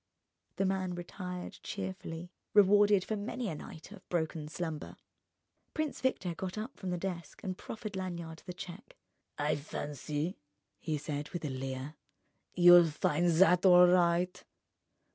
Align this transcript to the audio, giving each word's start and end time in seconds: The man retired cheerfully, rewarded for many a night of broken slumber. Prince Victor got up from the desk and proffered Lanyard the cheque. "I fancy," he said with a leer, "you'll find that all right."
The 0.55 0.65
man 0.65 0.95
retired 0.95 1.59
cheerfully, 1.61 2.31
rewarded 2.55 3.05
for 3.05 3.15
many 3.15 3.49
a 3.49 3.53
night 3.53 3.91
of 3.91 4.09
broken 4.09 4.47
slumber. 4.47 4.95
Prince 5.75 6.01
Victor 6.01 6.33
got 6.33 6.57
up 6.57 6.75
from 6.75 6.89
the 6.89 6.97
desk 6.97 7.43
and 7.43 7.55
proffered 7.55 7.95
Lanyard 7.95 8.41
the 8.47 8.53
cheque. 8.53 8.97
"I 9.37 9.55
fancy," 9.55 10.39
he 10.79 10.97
said 10.97 11.29
with 11.29 11.45
a 11.45 11.51
leer, 11.51 11.97
"you'll 12.55 12.89
find 12.89 13.27
that 13.29 13.63
all 13.63 13.85
right." 13.85 14.43